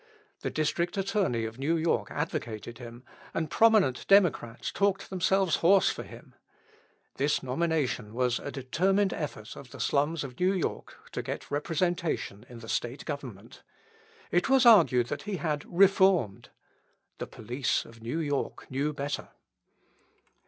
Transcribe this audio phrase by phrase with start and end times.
[0.39, 3.03] The District Attorney of New York advocated him,
[3.35, 6.33] and prominent Democrats talked themselves hoarse for him.
[7.17, 12.47] This nomination was a determined effort of the slums of New York to get representation
[12.49, 13.61] in the State Government.
[14.31, 16.49] It was argued that he had reformed.
[17.19, 19.29] The police of New York knew better.